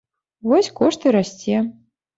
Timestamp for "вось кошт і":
0.53-1.15